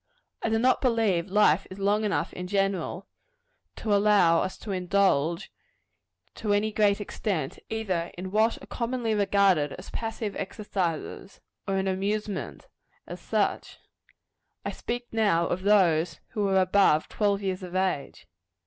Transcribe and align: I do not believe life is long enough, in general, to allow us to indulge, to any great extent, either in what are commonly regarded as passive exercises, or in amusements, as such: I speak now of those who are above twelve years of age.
I 0.41 0.49
do 0.49 0.57
not 0.57 0.81
believe 0.81 1.29
life 1.29 1.67
is 1.69 1.77
long 1.77 2.03
enough, 2.03 2.33
in 2.33 2.47
general, 2.47 3.05
to 3.75 3.93
allow 3.93 4.39
us 4.41 4.57
to 4.57 4.71
indulge, 4.71 5.51
to 6.33 6.53
any 6.53 6.71
great 6.71 6.99
extent, 6.99 7.59
either 7.69 8.09
in 8.17 8.31
what 8.31 8.59
are 8.63 8.65
commonly 8.65 9.13
regarded 9.13 9.73
as 9.73 9.91
passive 9.91 10.35
exercises, 10.37 11.39
or 11.67 11.77
in 11.77 11.87
amusements, 11.87 12.65
as 13.05 13.19
such: 13.21 13.77
I 14.65 14.71
speak 14.71 15.05
now 15.11 15.45
of 15.45 15.61
those 15.61 16.19
who 16.29 16.47
are 16.47 16.59
above 16.59 17.07
twelve 17.07 17.43
years 17.43 17.61
of 17.61 17.75
age. 17.75 18.25